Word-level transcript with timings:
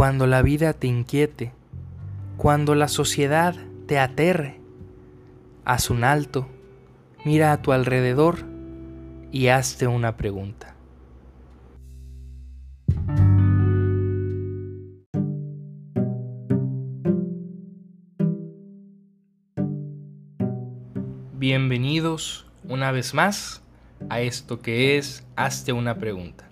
cuando 0.00 0.26
la 0.26 0.40
vida 0.40 0.72
te 0.72 0.86
inquiete, 0.86 1.52
cuando 2.38 2.74
la 2.74 2.88
sociedad 2.88 3.54
te 3.86 3.98
aterre, 3.98 4.58
haz 5.66 5.90
un 5.90 6.04
alto, 6.04 6.48
mira 7.26 7.52
a 7.52 7.60
tu 7.60 7.72
alrededor 7.72 8.38
y 9.30 9.48
hazte 9.48 9.88
una 9.88 10.16
pregunta. 10.16 10.74
Bienvenidos 21.34 22.46
una 22.64 22.90
vez 22.90 23.12
más 23.12 23.60
a 24.08 24.22
esto 24.22 24.62
que 24.62 24.96
es 24.96 25.26
Hazte 25.36 25.74
una 25.74 25.96
pregunta. 25.96 26.49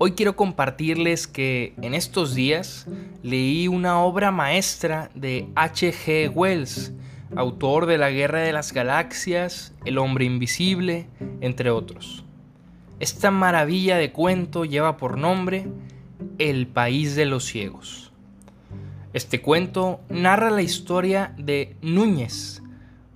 Hoy 0.00 0.12
quiero 0.12 0.36
compartirles 0.36 1.26
que 1.26 1.74
en 1.82 1.92
estos 1.92 2.32
días 2.36 2.86
leí 3.24 3.66
una 3.66 4.00
obra 4.00 4.30
maestra 4.30 5.10
de 5.16 5.48
H.G. 5.56 6.30
Wells, 6.32 6.92
autor 7.34 7.86
de 7.86 7.98
La 7.98 8.10
Guerra 8.10 8.42
de 8.42 8.52
las 8.52 8.72
Galaxias, 8.72 9.74
El 9.84 9.98
Hombre 9.98 10.24
Invisible, 10.24 11.08
entre 11.40 11.70
otros. 11.70 12.24
Esta 13.00 13.32
maravilla 13.32 13.96
de 13.96 14.12
cuento 14.12 14.64
lleva 14.64 14.96
por 14.98 15.18
nombre 15.18 15.66
El 16.38 16.68
País 16.68 17.16
de 17.16 17.26
los 17.26 17.44
Ciegos. 17.46 18.12
Este 19.12 19.40
cuento 19.40 19.98
narra 20.08 20.50
la 20.50 20.62
historia 20.62 21.34
de 21.38 21.74
Núñez, 21.82 22.62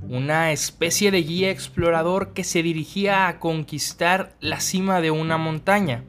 una 0.09 0.51
especie 0.51 1.13
de 1.13 1.23
guía 1.23 1.53
explorador 1.53 2.33
que 2.33 2.43
se 2.43 2.61
dirigía 2.61 3.29
a 3.29 3.39
conquistar 3.39 4.35
la 4.41 4.59
cima 4.59 5.01
de 5.01 5.13
una 5.13 5.39
montaña 5.39 6.03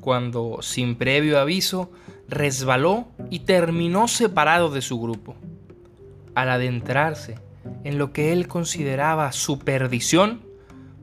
cuando, 0.00 0.58
sin 0.62 0.96
previo 0.96 1.38
aviso, 1.38 1.90
resbaló 2.28 3.08
y 3.30 3.40
terminó 3.40 4.08
separado 4.08 4.70
de 4.70 4.82
su 4.82 5.00
grupo. 5.00 5.36
Al 6.34 6.50
adentrarse 6.50 7.38
en 7.84 7.98
lo 7.98 8.12
que 8.12 8.32
él 8.32 8.48
consideraba 8.48 9.32
su 9.32 9.58
perdición, 9.58 10.42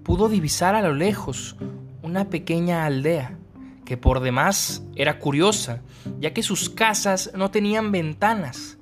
pudo 0.03 0.29
divisar 0.29 0.75
a 0.75 0.81
lo 0.81 0.93
lejos 0.93 1.55
una 2.01 2.29
pequeña 2.29 2.85
aldea, 2.85 3.37
que 3.85 3.97
por 3.97 4.19
demás 4.21 4.83
era 4.95 5.19
curiosa, 5.19 5.81
ya 6.19 6.33
que 6.33 6.43
sus 6.43 6.69
casas 6.69 7.31
no 7.35 7.51
tenían 7.51 7.91
ventanas, 7.91 8.77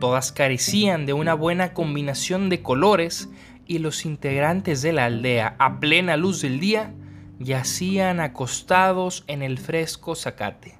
todas 0.00 0.32
carecían 0.32 1.06
de 1.06 1.12
una 1.12 1.34
buena 1.34 1.72
combinación 1.72 2.48
de 2.48 2.62
colores 2.62 3.28
y 3.66 3.78
los 3.78 4.04
integrantes 4.04 4.82
de 4.82 4.92
la 4.92 5.06
aldea, 5.06 5.54
a 5.58 5.80
plena 5.80 6.16
luz 6.16 6.42
del 6.42 6.60
día, 6.60 6.92
yacían 7.40 8.20
acostados 8.20 9.24
en 9.26 9.42
el 9.42 9.58
fresco 9.58 10.14
zacate. 10.14 10.78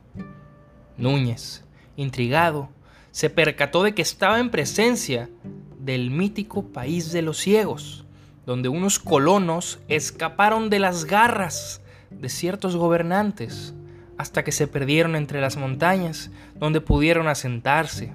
Núñez, 0.97 1.65
intrigado, 1.97 2.69
se 3.11 3.31
percató 3.31 3.83
de 3.83 3.95
que 3.95 4.03
estaba 4.03 4.39
en 4.39 4.51
presencia 4.51 5.31
del 5.79 6.11
mítico 6.11 6.69
país 6.69 7.11
de 7.13 7.23
los 7.23 7.39
ciegos, 7.39 8.05
donde 8.45 8.69
unos 8.69 8.99
colonos 8.99 9.81
escaparon 9.89 10.71
de 10.71 10.79
las 10.79 11.07
garras 11.07 11.81
de 12.11 12.29
ciertos 12.29 12.77
gobernantes 12.77 13.75
hasta 14.19 14.45
que 14.45 14.53
se 14.53 14.67
perdieron 14.67 15.17
entre 15.17 15.41
las 15.41 15.57
montañas 15.57 16.31
donde 16.57 16.83
pudieron 16.83 17.27
asentarse. 17.27 18.13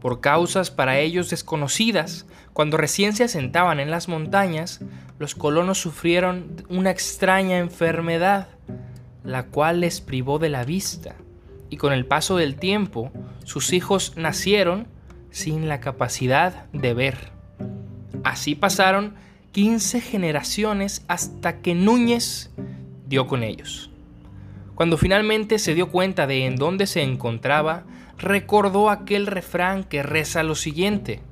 Por 0.00 0.20
causas 0.20 0.70
para 0.70 0.98
ellos 0.98 1.30
desconocidas, 1.30 2.26
cuando 2.52 2.76
recién 2.76 3.14
se 3.14 3.24
asentaban 3.24 3.80
en 3.80 3.90
las 3.90 4.08
montañas, 4.08 4.80
los 5.18 5.34
colonos 5.34 5.78
sufrieron 5.78 6.64
una 6.68 6.90
extraña 6.90 7.58
enfermedad, 7.58 8.48
la 9.24 9.44
cual 9.46 9.80
les 9.80 10.00
privó 10.00 10.38
de 10.38 10.50
la 10.50 10.64
vista, 10.64 11.16
y 11.70 11.76
con 11.76 11.92
el 11.92 12.06
paso 12.06 12.36
del 12.36 12.56
tiempo 12.56 13.10
sus 13.44 13.72
hijos 13.72 14.14
nacieron 14.16 14.86
sin 15.30 15.68
la 15.68 15.80
capacidad 15.80 16.66
de 16.72 16.94
ver. 16.94 17.32
Así 18.22 18.54
pasaron 18.54 19.14
15 19.52 20.00
generaciones 20.00 21.04
hasta 21.08 21.60
que 21.60 21.74
Núñez 21.74 22.50
dio 23.06 23.26
con 23.26 23.42
ellos. 23.42 23.90
Cuando 24.74 24.96
finalmente 24.96 25.58
se 25.58 25.74
dio 25.74 25.90
cuenta 25.90 26.26
de 26.26 26.46
en 26.46 26.56
dónde 26.56 26.86
se 26.86 27.02
encontraba, 27.02 27.84
recordó 28.18 28.90
aquel 28.90 29.26
refrán 29.26 29.84
que 29.84 30.02
reza 30.02 30.42
lo 30.42 30.54
siguiente, 30.54 31.22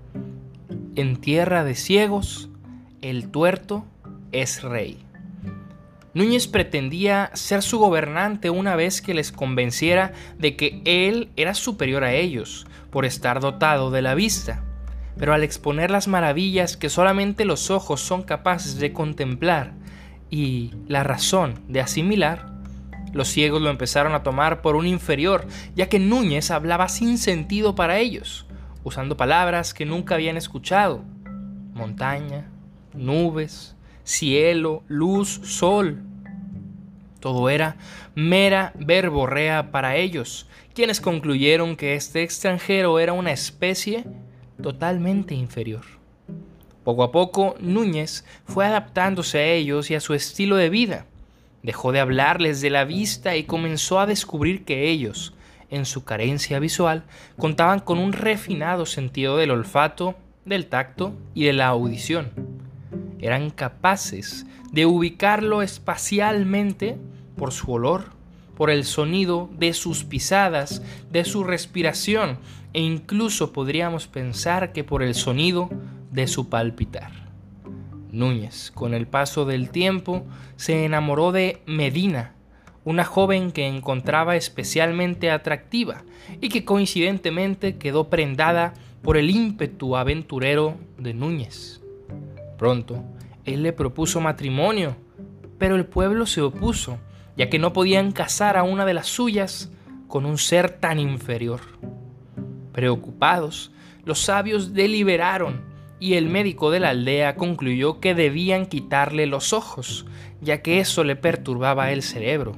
en 0.94 1.16
tierra 1.16 1.64
de 1.64 1.74
ciegos, 1.74 2.50
el 3.00 3.30
tuerto 3.30 3.86
es 4.30 4.62
rey. 4.62 5.04
Núñez 6.14 6.46
pretendía 6.46 7.30
ser 7.32 7.62
su 7.62 7.78
gobernante 7.78 8.50
una 8.50 8.76
vez 8.76 9.00
que 9.00 9.14
les 9.14 9.32
convenciera 9.32 10.12
de 10.38 10.56
que 10.56 10.82
él 10.84 11.30
era 11.36 11.54
superior 11.54 12.04
a 12.04 12.12
ellos, 12.12 12.66
por 12.90 13.06
estar 13.06 13.40
dotado 13.40 13.90
de 13.90 14.02
la 14.02 14.14
vista. 14.14 14.62
Pero 15.16 15.32
al 15.32 15.42
exponer 15.42 15.90
las 15.90 16.08
maravillas 16.08 16.76
que 16.76 16.90
solamente 16.90 17.46
los 17.46 17.70
ojos 17.70 18.02
son 18.02 18.22
capaces 18.22 18.78
de 18.78 18.92
contemplar 18.92 19.72
y 20.28 20.72
la 20.86 21.02
razón 21.02 21.60
de 21.68 21.80
asimilar, 21.80 22.51
los 23.12 23.28
ciegos 23.28 23.60
lo 23.60 23.70
empezaron 23.70 24.14
a 24.14 24.22
tomar 24.22 24.62
por 24.62 24.76
un 24.76 24.86
inferior, 24.86 25.46
ya 25.74 25.88
que 25.88 25.98
Núñez 25.98 26.50
hablaba 26.50 26.88
sin 26.88 27.18
sentido 27.18 27.74
para 27.74 27.98
ellos, 27.98 28.46
usando 28.84 29.16
palabras 29.16 29.74
que 29.74 29.84
nunca 29.84 30.14
habían 30.14 30.36
escuchado. 30.36 31.04
Montaña, 31.74 32.50
nubes, 32.94 33.76
cielo, 34.02 34.82
luz, 34.88 35.40
sol. 35.44 36.02
Todo 37.20 37.50
era 37.50 37.76
mera 38.14 38.72
verborrea 38.74 39.70
para 39.70 39.96
ellos, 39.96 40.48
quienes 40.74 41.00
concluyeron 41.00 41.76
que 41.76 41.94
este 41.94 42.22
extranjero 42.22 42.98
era 42.98 43.12
una 43.12 43.32
especie 43.32 44.04
totalmente 44.60 45.34
inferior. 45.34 45.84
Poco 46.82 47.04
a 47.04 47.12
poco, 47.12 47.54
Núñez 47.60 48.24
fue 48.44 48.66
adaptándose 48.66 49.38
a 49.38 49.46
ellos 49.46 49.90
y 49.90 49.94
a 49.94 50.00
su 50.00 50.14
estilo 50.14 50.56
de 50.56 50.68
vida 50.68 51.06
Dejó 51.62 51.92
de 51.92 52.00
hablarles 52.00 52.60
de 52.60 52.70
la 52.70 52.84
vista 52.84 53.36
y 53.36 53.44
comenzó 53.44 54.00
a 54.00 54.06
descubrir 54.06 54.64
que 54.64 54.88
ellos, 54.88 55.34
en 55.70 55.84
su 55.84 56.04
carencia 56.04 56.58
visual, 56.58 57.04
contaban 57.38 57.80
con 57.80 57.98
un 57.98 58.12
refinado 58.12 58.84
sentido 58.84 59.36
del 59.36 59.52
olfato, 59.52 60.16
del 60.44 60.66
tacto 60.66 61.14
y 61.34 61.44
de 61.44 61.52
la 61.52 61.68
audición. 61.68 62.32
Eran 63.20 63.50
capaces 63.50 64.46
de 64.72 64.86
ubicarlo 64.86 65.62
espacialmente 65.62 66.98
por 67.36 67.52
su 67.52 67.70
olor, 67.72 68.06
por 68.56 68.70
el 68.70 68.84
sonido 68.84 69.48
de 69.56 69.72
sus 69.72 70.04
pisadas, 70.04 70.82
de 71.10 71.24
su 71.24 71.44
respiración 71.44 72.38
e 72.72 72.80
incluso 72.80 73.52
podríamos 73.52 74.08
pensar 74.08 74.72
que 74.72 74.84
por 74.84 75.02
el 75.02 75.14
sonido 75.14 75.70
de 76.10 76.26
su 76.26 76.48
palpitar. 76.48 77.21
Núñez, 78.12 78.70
con 78.70 78.94
el 78.94 79.06
paso 79.06 79.44
del 79.44 79.70
tiempo, 79.70 80.24
se 80.56 80.84
enamoró 80.84 81.32
de 81.32 81.62
Medina, 81.66 82.34
una 82.84 83.04
joven 83.04 83.52
que 83.52 83.66
encontraba 83.66 84.36
especialmente 84.36 85.30
atractiva 85.30 86.04
y 86.40 86.50
que 86.50 86.64
coincidentemente 86.64 87.78
quedó 87.78 88.10
prendada 88.10 88.74
por 89.02 89.16
el 89.16 89.30
ímpetu 89.30 89.96
aventurero 89.96 90.76
de 90.98 91.14
Núñez. 91.14 91.80
Pronto, 92.58 93.02
él 93.44 93.62
le 93.62 93.72
propuso 93.72 94.20
matrimonio, 94.20 94.96
pero 95.58 95.74
el 95.74 95.86
pueblo 95.86 96.26
se 96.26 96.42
opuso, 96.42 96.98
ya 97.36 97.48
que 97.48 97.58
no 97.58 97.72
podían 97.72 98.12
casar 98.12 98.56
a 98.56 98.62
una 98.62 98.84
de 98.84 98.94
las 98.94 99.06
suyas 99.06 99.72
con 100.06 100.26
un 100.26 100.36
ser 100.36 100.70
tan 100.70 101.00
inferior. 101.00 101.60
Preocupados, 102.72 103.72
los 104.04 104.20
sabios 104.20 104.74
deliberaron 104.74 105.71
y 106.02 106.14
el 106.14 106.28
médico 106.28 106.72
de 106.72 106.80
la 106.80 106.88
aldea 106.88 107.36
concluyó 107.36 108.00
que 108.00 108.16
debían 108.16 108.66
quitarle 108.66 109.26
los 109.26 109.52
ojos, 109.52 110.04
ya 110.40 110.60
que 110.60 110.80
eso 110.80 111.04
le 111.04 111.14
perturbaba 111.14 111.92
el 111.92 112.02
cerebro. 112.02 112.56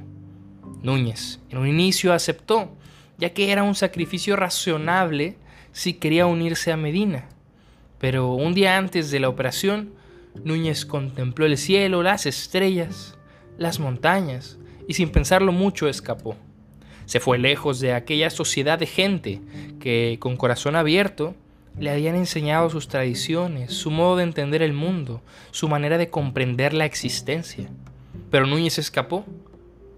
Núñez 0.81 1.41
en 1.51 1.59
un 1.59 1.67
inicio 1.67 2.11
aceptó, 2.11 2.75
ya 3.19 3.35
que 3.35 3.51
era 3.51 3.61
un 3.61 3.75
sacrificio 3.75 4.35
razonable 4.35 5.37
si 5.73 5.93
quería 5.93 6.25
unirse 6.25 6.71
a 6.71 6.77
Medina. 6.77 7.29
Pero 7.99 8.33
un 8.33 8.55
día 8.55 8.77
antes 8.77 9.11
de 9.11 9.19
la 9.19 9.29
operación, 9.29 9.93
Núñez 10.43 10.83
contempló 10.83 11.45
el 11.45 11.59
cielo, 11.59 12.01
las 12.01 12.25
estrellas, 12.25 13.15
las 13.59 13.79
montañas, 13.79 14.57
y 14.87 14.95
sin 14.95 15.09
pensarlo 15.09 15.51
mucho 15.51 15.87
escapó. 15.87 16.35
Se 17.05 17.19
fue 17.19 17.37
lejos 17.37 17.79
de 17.79 17.93
aquella 17.93 18.31
sociedad 18.31 18.79
de 18.79 18.87
gente 18.87 19.39
que, 19.79 20.17
con 20.19 20.35
corazón 20.35 20.75
abierto, 20.75 21.35
le 21.77 21.89
habían 21.91 22.15
enseñado 22.15 22.69
sus 22.69 22.87
tradiciones, 22.87 23.73
su 23.73 23.91
modo 23.91 24.17
de 24.17 24.23
entender 24.23 24.61
el 24.61 24.73
mundo, 24.73 25.21
su 25.51 25.67
manera 25.67 25.97
de 25.97 26.09
comprender 26.09 26.73
la 26.73 26.85
existencia. 26.85 27.69
Pero 28.31 28.47
Núñez 28.47 28.77
escapó 28.77 29.25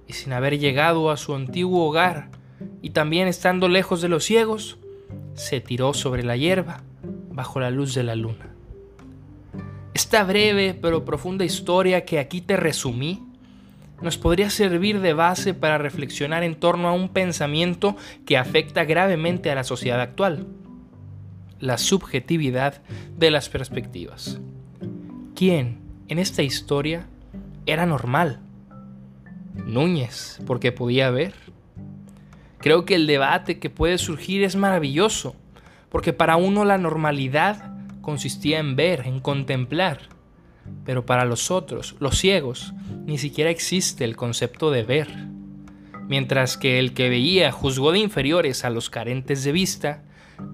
y 0.08 0.14
sin 0.14 0.34
haber 0.34 0.58
llegado 0.58 1.12
a 1.12 1.18
su 1.18 1.36
antiguo 1.36 1.88
hogar 1.88 2.30
y 2.82 2.92
también 2.92 3.28
estando 3.28 3.68
lejos 3.68 4.02
de 4.02 4.10
los 4.10 4.24
ciegos, 4.24 4.78
se 5.36 5.62
tiró 5.62 5.94
sobre 5.94 6.24
la 6.24 6.36
hierba 6.36 6.82
bajo 7.32 7.60
la 7.60 7.70
luz 7.70 7.94
de 7.94 8.04
la 8.04 8.16
luna. 8.16 8.54
Esta 9.94 10.24
breve 10.24 10.78
pero 10.80 11.06
profunda 11.06 11.46
historia 11.46 12.06
que 12.06 12.20
aquí 12.20 12.42
te 12.42 12.58
resumí 12.58 13.24
nos 14.02 14.18
podría 14.18 14.50
servir 14.50 15.00
de 15.02 15.14
base 15.14 15.54
para 15.54 15.78
reflexionar 15.78 16.44
en 16.44 16.56
torno 16.56 16.88
a 16.88 16.94
un 16.94 17.10
pensamiento 17.10 17.96
que 18.26 18.38
afecta 18.38 18.86
gravemente 18.86 19.50
a 19.50 19.56
la 19.56 19.64
sociedad 19.64 20.00
actual, 20.02 20.46
la 21.59 21.77
subjetividad 21.77 22.81
de 23.18 23.31
las 23.31 23.50
perspectivas. 23.50 24.39
¿Quién 25.36 25.80
en 26.07 26.19
esta 26.19 26.44
historia 26.44 27.07
era 27.65 27.86
normal? 27.86 28.39
Núñez, 29.65 30.39
porque 30.45 30.71
podía 30.71 31.09
ver. 31.09 31.33
Creo 32.59 32.86
que 32.86 32.95
el 32.95 33.07
debate 33.07 33.59
que 33.59 33.69
puede 33.69 33.98
surgir 33.98 34.44
es 34.44 34.56
maravilloso, 34.56 35.36
porque 35.89 36.13
para 36.13 36.38
uno 36.38 36.65
la 36.65 36.77
normalidad 36.77 37.74
consistía 38.01 38.59
en 38.59 38.75
ver, 38.75 39.06
en 39.06 39.19
contemplar, 39.19 40.00
pero 40.86 41.06
para 41.06 41.25
los 41.25 41.51
otros, 41.51 41.95
los 42.00 42.18
ciegos, 42.18 42.74
ni 43.06 43.18
siquiera 43.18 43.50
existe 43.50 44.06
el 44.06 44.15
concepto 44.15 44.71
de 44.71 44.83
ver. 44.83 45.07
Mientras 46.07 46.57
que 46.57 46.80
el 46.80 46.94
que 46.94 47.09
veía 47.09 47.51
juzgó 47.51 47.92
de 47.92 48.00
inferiores 48.00 48.63
a 48.63 48.69
los 48.69 48.89
carentes 48.89 49.44
de 49.44 49.51
vista, 49.51 50.04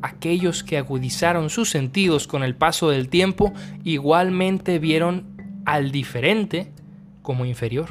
aquellos 0.02 0.64
que 0.64 0.78
agudizaron 0.78 1.50
sus 1.50 1.70
sentidos 1.70 2.28
con 2.28 2.44
el 2.44 2.56
paso 2.56 2.90
del 2.90 3.10
tiempo 3.10 3.54
igualmente 3.84 4.80
vieron 4.80 5.26
al 5.66 5.92
diferente 5.92 6.72
como 7.22 7.46
inferior. 7.46 7.90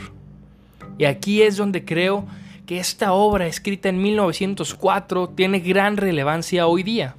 Y 0.98 1.04
aquí 1.04 1.42
es 1.42 1.56
donde 1.56 1.84
creo 1.84 2.26
que 2.66 2.78
esta 2.78 3.12
obra 3.12 3.46
escrita 3.46 3.88
en 3.88 4.00
1904 4.00 5.30
tiene 5.30 5.60
gran 5.60 5.96
relevancia 5.96 6.66
hoy 6.66 6.82
día. 6.82 7.16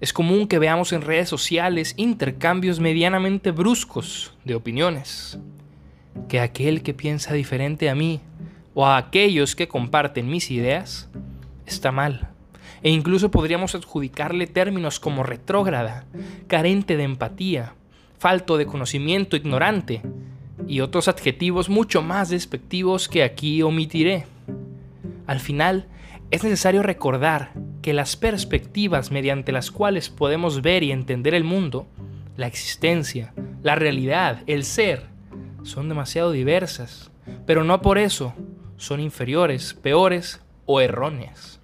Es 0.00 0.12
común 0.12 0.48
que 0.48 0.58
veamos 0.58 0.92
en 0.92 1.02
redes 1.02 1.28
sociales 1.28 1.94
intercambios 1.96 2.80
medianamente 2.80 3.50
bruscos 3.50 4.34
de 4.44 4.54
opiniones. 4.54 5.38
Que 6.28 6.40
aquel 6.40 6.82
que 6.82 6.92
piensa 6.92 7.32
diferente 7.32 7.88
a 7.88 7.94
mí 7.94 8.20
o 8.74 8.84
a 8.84 8.96
aquellos 8.96 9.54
que 9.54 9.68
comparten 9.68 10.28
mis 10.28 10.50
ideas 10.50 11.08
está 11.66 11.92
mal. 11.92 12.31
E 12.82 12.90
incluso 12.90 13.30
podríamos 13.30 13.74
adjudicarle 13.74 14.46
términos 14.46 14.98
como 14.98 15.22
retrógrada, 15.22 16.04
carente 16.48 16.96
de 16.96 17.04
empatía, 17.04 17.74
falto 18.18 18.56
de 18.56 18.66
conocimiento, 18.66 19.36
ignorante, 19.36 20.02
y 20.66 20.80
otros 20.80 21.08
adjetivos 21.08 21.68
mucho 21.68 22.02
más 22.02 22.28
despectivos 22.28 23.08
que 23.08 23.22
aquí 23.22 23.62
omitiré. 23.62 24.26
Al 25.26 25.40
final, 25.40 25.86
es 26.30 26.44
necesario 26.44 26.82
recordar 26.82 27.52
que 27.82 27.92
las 27.92 28.16
perspectivas 28.16 29.10
mediante 29.10 29.52
las 29.52 29.70
cuales 29.70 30.08
podemos 30.08 30.62
ver 30.62 30.82
y 30.82 30.92
entender 30.92 31.34
el 31.34 31.44
mundo, 31.44 31.86
la 32.36 32.46
existencia, 32.46 33.34
la 33.62 33.74
realidad, 33.74 34.42
el 34.46 34.64
ser, 34.64 35.06
son 35.62 35.88
demasiado 35.88 36.32
diversas, 36.32 37.10
pero 37.46 37.64
no 37.64 37.82
por 37.82 37.98
eso 37.98 38.34
son 38.76 39.00
inferiores, 39.00 39.74
peores 39.74 40.40
o 40.64 40.80
erróneas. 40.80 41.60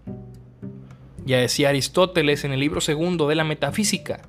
Ya 1.28 1.36
decía 1.36 1.68
Aristóteles 1.68 2.44
en 2.44 2.52
el 2.52 2.60
libro 2.60 2.80
segundo 2.80 3.28
de 3.28 3.34
la 3.34 3.44
Metafísica, 3.44 4.22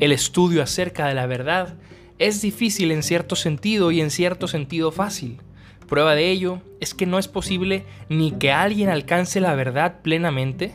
el 0.00 0.10
estudio 0.10 0.64
acerca 0.64 1.06
de 1.06 1.14
la 1.14 1.26
verdad 1.26 1.76
es 2.18 2.42
difícil 2.42 2.90
en 2.90 3.04
cierto 3.04 3.36
sentido 3.36 3.92
y 3.92 4.00
en 4.00 4.10
cierto 4.10 4.48
sentido 4.48 4.90
fácil. 4.90 5.40
Prueba 5.86 6.16
de 6.16 6.28
ello 6.32 6.60
es 6.80 6.92
que 6.92 7.06
no 7.06 7.20
es 7.20 7.28
posible 7.28 7.84
ni 8.08 8.32
que 8.32 8.50
alguien 8.50 8.88
alcance 8.88 9.40
la 9.40 9.54
verdad 9.54 10.00
plenamente, 10.02 10.74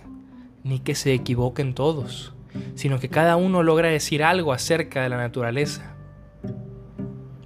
ni 0.64 0.80
que 0.80 0.96
se 0.96 1.14
equivoquen 1.14 1.74
todos, 1.74 2.32
sino 2.76 3.02
que 3.02 3.10
cada 3.10 3.36
uno 3.36 3.64
logra 3.64 3.90
decir 3.90 4.24
algo 4.24 4.54
acerca 4.54 5.04
de 5.04 5.10
la 5.10 5.18
naturaleza. 5.18 5.94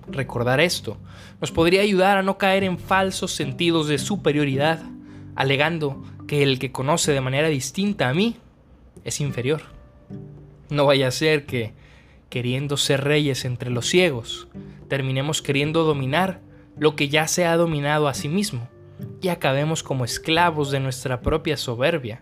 Recordar 0.07 0.59
esto 0.59 1.00
nos 1.41 1.51
podría 1.51 1.81
ayudar 1.81 2.17
a 2.17 2.21
no 2.21 2.38
caer 2.38 2.63
en 2.63 2.77
falsos 2.77 3.31
sentidos 3.31 3.88
de 3.88 3.97
superioridad, 3.97 4.83
alegando 5.35 6.03
que 6.27 6.44
el 6.44 6.59
que 6.59 6.71
conoce 6.71 7.13
de 7.13 7.21
manera 7.21 7.47
distinta 7.47 8.09
a 8.09 8.13
mí 8.13 8.35
es 9.03 9.21
inferior. 9.21 9.62
No 10.69 10.85
vaya 10.85 11.07
a 11.07 11.12
ser 11.12 11.45
que 11.45 11.74
queriendo 12.29 12.77
ser 12.77 13.03
reyes 13.03 13.45
entre 13.45 13.69
los 13.69 13.88
ciegos, 13.88 14.47
terminemos 14.89 15.41
queriendo 15.41 15.83
dominar 15.83 16.41
lo 16.77 16.95
que 16.95 17.09
ya 17.09 17.27
se 17.27 17.45
ha 17.45 17.56
dominado 17.56 18.07
a 18.07 18.13
sí 18.13 18.27
mismo 18.27 18.68
y 19.21 19.29
acabemos 19.29 19.83
como 19.83 20.06
esclavos 20.06 20.71
de 20.71 20.79
nuestra 20.79 21.21
propia 21.21 21.57
soberbia. 21.57 22.21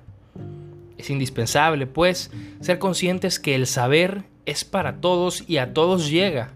Es 0.98 1.10
indispensable, 1.10 1.88
pues, 1.88 2.32
ser 2.62 2.80
conscientes 2.80 3.40
que 3.40 3.56
el 3.56 3.68
saber 3.68 4.24
es 4.46 4.64
para 4.64 5.02
todos 5.02 5.44
y 5.48 5.58
a 5.58 5.74
todos 5.74 6.10
llega, 6.10 6.54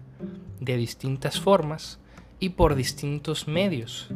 de 0.60 0.76
distintas 0.76 1.40
formas 1.40 1.98
y 2.38 2.50
por 2.50 2.74
distintos 2.74 3.48
medios. 3.48 4.08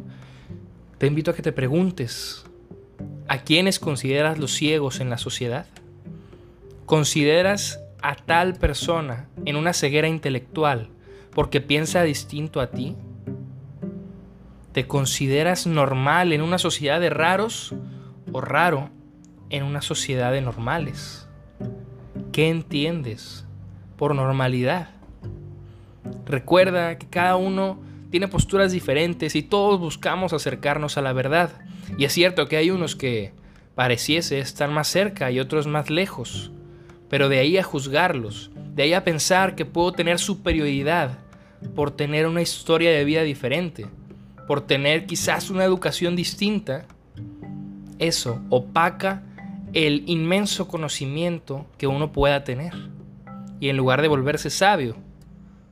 Te 0.98 1.06
invito 1.06 1.30
a 1.30 1.34
que 1.34 1.42
te 1.42 1.52
preguntes, 1.52 2.44
¿a 3.34 3.38
quiénes 3.38 3.80
consideras 3.80 4.38
los 4.38 4.52
ciegos 4.52 5.00
en 5.00 5.10
la 5.10 5.18
sociedad? 5.18 5.66
¿Consideras 6.86 7.80
a 8.00 8.14
tal 8.14 8.54
persona 8.54 9.28
en 9.44 9.56
una 9.56 9.72
ceguera 9.72 10.06
intelectual 10.06 10.90
porque 11.34 11.60
piensa 11.60 12.04
distinto 12.04 12.60
a 12.60 12.68
ti? 12.68 12.94
¿Te 14.70 14.86
consideras 14.86 15.66
normal 15.66 16.32
en 16.32 16.42
una 16.42 16.58
sociedad 16.58 17.00
de 17.00 17.10
raros 17.10 17.74
o 18.30 18.40
raro 18.40 18.90
en 19.50 19.64
una 19.64 19.82
sociedad 19.82 20.30
de 20.30 20.40
normales? 20.40 21.28
¿Qué 22.30 22.48
entiendes 22.50 23.46
por 23.96 24.14
normalidad? 24.14 24.90
Recuerda 26.24 26.98
que 26.98 27.08
cada 27.08 27.34
uno 27.34 27.80
tiene 28.14 28.28
posturas 28.28 28.70
diferentes 28.70 29.34
y 29.34 29.42
todos 29.42 29.80
buscamos 29.80 30.32
acercarnos 30.32 30.96
a 30.96 31.02
la 31.02 31.12
verdad. 31.12 31.50
Y 31.98 32.04
es 32.04 32.12
cierto 32.12 32.46
que 32.46 32.56
hay 32.56 32.70
unos 32.70 32.94
que 32.94 33.32
pareciese 33.74 34.38
estar 34.38 34.70
más 34.70 34.86
cerca 34.86 35.32
y 35.32 35.40
otros 35.40 35.66
más 35.66 35.90
lejos. 35.90 36.52
Pero 37.10 37.28
de 37.28 37.40
ahí 37.40 37.58
a 37.58 37.64
juzgarlos, 37.64 38.52
de 38.72 38.84
ahí 38.84 38.92
a 38.92 39.02
pensar 39.02 39.56
que 39.56 39.64
puedo 39.64 39.90
tener 39.90 40.20
superioridad 40.20 41.18
por 41.74 41.90
tener 41.90 42.28
una 42.28 42.40
historia 42.40 42.92
de 42.92 43.04
vida 43.04 43.22
diferente, 43.22 43.86
por 44.46 44.60
tener 44.60 45.06
quizás 45.06 45.50
una 45.50 45.64
educación 45.64 46.14
distinta, 46.14 46.86
eso 47.98 48.40
opaca 48.48 49.24
el 49.72 50.04
inmenso 50.06 50.68
conocimiento 50.68 51.66
que 51.78 51.88
uno 51.88 52.12
pueda 52.12 52.44
tener. 52.44 52.74
Y 53.58 53.70
en 53.70 53.76
lugar 53.76 54.02
de 54.02 54.06
volverse 54.06 54.50
sabio, 54.50 54.94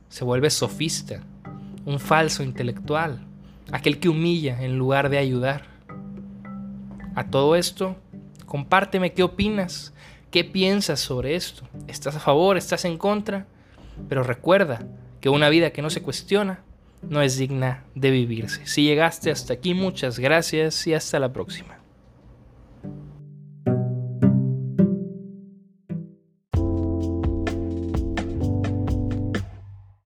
se 0.09 0.25
vuelve 0.25 0.49
sofista, 0.49 1.23
un 1.85 1.99
falso 1.99 2.43
intelectual, 2.43 3.25
aquel 3.71 3.99
que 3.99 4.09
humilla 4.09 4.61
en 4.61 4.77
lugar 4.77 5.09
de 5.09 5.17
ayudar. 5.17 5.63
A 7.15 7.25
todo 7.25 7.55
esto, 7.55 7.95
compárteme 8.45 9.13
qué 9.13 9.23
opinas 9.23 9.93
¿Qué 10.33 10.43
piensas 10.43 10.99
sobre 10.99 11.35
esto? 11.35 11.61
¿Estás 11.87 12.15
a 12.15 12.19
favor? 12.19 12.57
¿Estás 12.57 12.85
en 12.85 12.97
contra? 12.97 13.45
Pero 14.09 14.23
recuerda 14.23 14.79
que 15.21 15.29
una 15.29 15.47
vida 15.47 15.69
que 15.69 15.83
no 15.83 15.91
se 15.91 16.01
cuestiona 16.01 16.63
no 17.03 17.21
es 17.21 17.37
digna 17.37 17.83
de 17.93 18.09
vivirse. 18.09 18.65
Si 18.65 18.81
llegaste 18.81 19.29
hasta 19.29 19.53
aquí, 19.53 19.75
muchas 19.75 20.17
gracias 20.17 20.87
y 20.87 20.95
hasta 20.95 21.19
la 21.19 21.31
próxima. 21.31 21.82